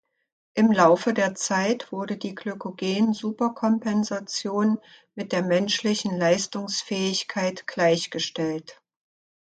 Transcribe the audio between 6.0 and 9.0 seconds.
Leistungsfähigkeit gleichgestellt.